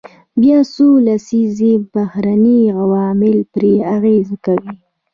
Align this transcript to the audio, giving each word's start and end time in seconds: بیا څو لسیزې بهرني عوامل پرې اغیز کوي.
بیا 0.41 0.59
څو 0.73 0.87
لسیزې 1.05 1.73
بهرني 1.93 2.59
عوامل 2.81 3.35
پرې 3.53 3.73
اغیز 3.95 4.27
کوي. 4.45 4.71